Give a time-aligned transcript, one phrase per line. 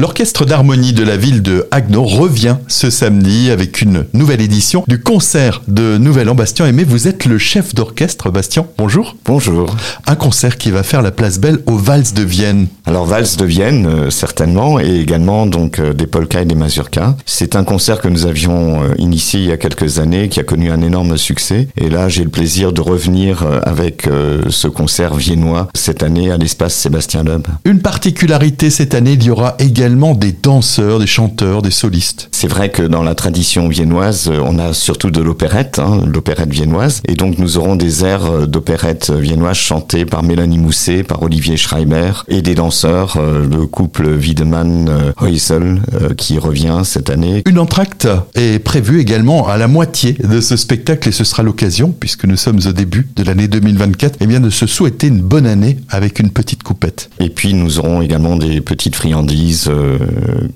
[0.00, 4.98] L'orchestre d'harmonie de la ville de Haguenau revient ce samedi avec une nouvelle édition du
[4.98, 6.34] concert de Nouvel An.
[6.34, 8.30] Bastien Aimé, vous êtes le chef d'orchestre.
[8.30, 9.14] Bastien, bonjour.
[9.26, 9.76] Bonjour.
[10.06, 12.68] Un concert qui va faire la place belle aux Valses de Vienne.
[12.86, 17.14] Alors Valses de Vienne, euh, certainement, et également donc euh, des polkas et des mazurkas.
[17.26, 20.44] C'est un concert que nous avions euh, initié il y a quelques années, qui a
[20.44, 21.68] connu un énorme succès.
[21.76, 24.08] Et là, j'ai le plaisir de revenir avec
[24.48, 27.46] ce concert viennois cette année à l'espace Sébastien Loeb.
[27.66, 32.28] Une particularité cette année, il y aura également des danseurs, des chanteurs, des solistes.
[32.30, 37.02] C'est vrai que dans la tradition viennoise, on a surtout de l'opérette, hein, l'opérette viennoise,
[37.06, 42.12] et donc nous aurons des airs d'opérette viennoise chantés par Mélanie Mousset, par Olivier Schreiber,
[42.28, 47.42] et des danseurs, euh, le couple Wiedemann-Heusel, euh, qui revient cette année.
[47.46, 51.92] Une entracte est prévue également à la moitié de ce spectacle, et ce sera l'occasion,
[51.98, 55.46] puisque nous sommes au début de l'année 2024, eh bien de se souhaiter une bonne
[55.46, 57.10] année avec une petite coupette.
[57.18, 59.79] Et puis nous aurons également des petites friandises euh,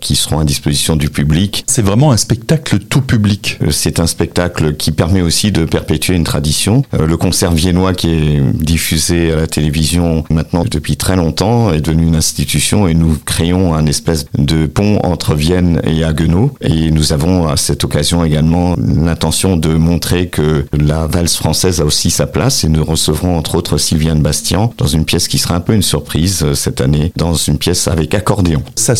[0.00, 1.64] qui seront à disposition du public.
[1.66, 3.58] C'est vraiment un spectacle tout public.
[3.62, 6.82] Euh, c'est un spectacle qui permet aussi de perpétuer une tradition.
[6.94, 11.80] Euh, le concert viennois qui est diffusé à la télévision maintenant depuis très longtemps est
[11.80, 16.54] devenu une institution et nous créons un espèce de pont entre Vienne et Haguenau.
[16.60, 21.84] Et nous avons à cette occasion également l'intention de montrer que la valse française a
[21.84, 25.54] aussi sa place et nous recevrons entre autres Sylviane Bastian dans une pièce qui sera
[25.54, 28.62] un peu une surprise cette année, dans une pièce avec accordéon.
[28.76, 28.94] Ça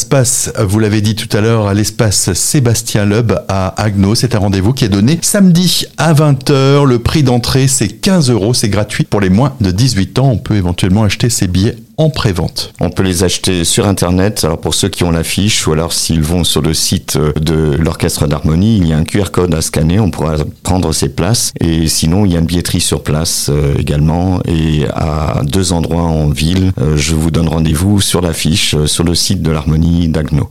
[0.59, 4.15] vous l'avez dit tout à l'heure, à l'espace Sébastien Loeb à Agno.
[4.15, 6.87] C'est un rendez-vous qui est donné samedi à 20h.
[6.87, 8.55] Le prix d'entrée, c'est 15 euros.
[8.55, 10.31] C'est gratuit pour les moins de 18 ans.
[10.31, 12.73] On peut éventuellement acheter ses billets en pré-vente.
[12.81, 14.45] On peut les acheter sur internet.
[14.45, 18.27] Alors pour ceux qui ont l'affiche ou alors s'ils vont sur le site de l'orchestre
[18.27, 21.87] d'harmonie, il y a un QR code à scanner, on pourra prendre ses places et
[21.89, 26.31] sinon il y a une billetterie sur place euh, également et à deux endroits en
[26.31, 26.73] ville.
[26.81, 30.43] Euh, je vous donne rendez-vous sur l'affiche euh, sur le site de l'harmonie d'Agno.